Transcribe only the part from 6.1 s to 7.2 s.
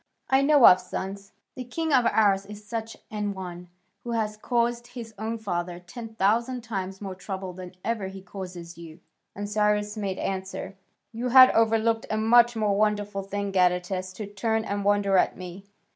thousand times more